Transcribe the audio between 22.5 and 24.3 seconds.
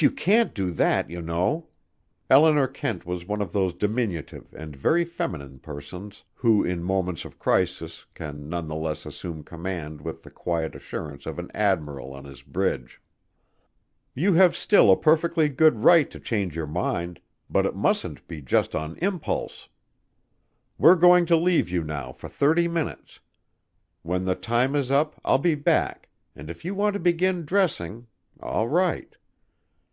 minutes. When